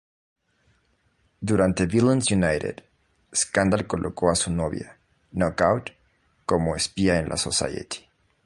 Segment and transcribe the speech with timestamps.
[1.41, 2.81] Durante "Villains United",
[3.35, 4.97] Scandal colocó a su novia,
[5.31, 5.91] Knockout,
[6.47, 8.09] como espía en la Society.